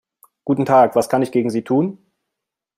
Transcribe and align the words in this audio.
Guten 0.45 0.65
Tag, 0.65 0.95
was 0.95 1.09
kann 1.09 1.21
ich 1.21 1.31
gegen 1.31 1.51
Sie 1.51 1.61
tun? 1.63 1.99